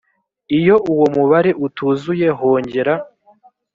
iyo 0.57 0.75
uwo 0.91 1.05
mubare 1.15 1.51
utuzuye 1.65 2.27
hongera 2.39 2.93